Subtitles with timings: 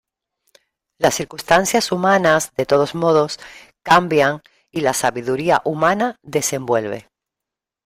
[0.97, 3.39] Las circunstancias humanas, de todos modos,
[3.83, 7.07] cambian y la sabiduría humana desenvuelve.